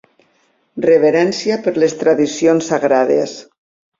Reverència 0.85 1.59
per 1.67 1.73
les 1.83 1.95
tradicions 2.01 2.71
sagrades. 2.73 3.37